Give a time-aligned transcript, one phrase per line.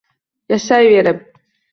[0.51, 1.13] Yashayverib